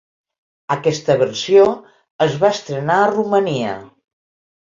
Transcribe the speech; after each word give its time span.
Aquesta 0.75 1.17
versió 1.23 1.65
es 2.27 2.39
va 2.45 2.51
estrenar 2.57 2.97
a 3.03 3.13
Romania. 3.13 3.77